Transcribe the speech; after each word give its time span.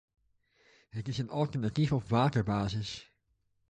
Het 0.89 1.07
is 1.07 1.17
een 1.17 1.29
alternatief 1.29 1.91
op 1.91 2.03
waterbasis. 2.09 3.13